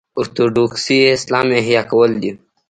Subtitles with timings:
[0.19, 2.31] اورتوډوکسي اسلام احیا کول دي.